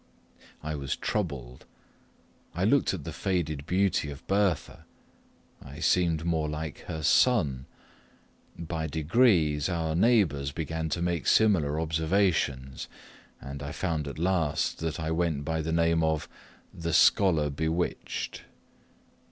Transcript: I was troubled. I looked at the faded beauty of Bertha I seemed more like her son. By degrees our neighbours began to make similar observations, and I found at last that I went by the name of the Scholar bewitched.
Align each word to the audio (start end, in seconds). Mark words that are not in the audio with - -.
I 0.63 0.73
was 0.73 0.95
troubled. 0.95 1.67
I 2.55 2.63
looked 2.63 2.91
at 2.91 3.03
the 3.03 3.13
faded 3.13 3.67
beauty 3.67 4.09
of 4.09 4.25
Bertha 4.25 4.85
I 5.63 5.77
seemed 5.79 6.25
more 6.25 6.49
like 6.49 6.79
her 6.87 7.03
son. 7.03 7.67
By 8.57 8.87
degrees 8.87 9.69
our 9.69 9.93
neighbours 9.95 10.51
began 10.51 10.89
to 10.89 11.03
make 11.03 11.27
similar 11.27 11.79
observations, 11.79 12.87
and 13.39 13.61
I 13.61 13.71
found 13.71 14.07
at 14.07 14.17
last 14.17 14.79
that 14.79 14.99
I 14.99 15.11
went 15.11 15.45
by 15.45 15.61
the 15.61 15.71
name 15.71 16.03
of 16.03 16.27
the 16.73 16.93
Scholar 16.93 17.51
bewitched. 17.51 18.41